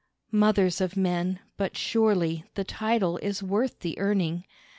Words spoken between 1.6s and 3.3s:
surely, the title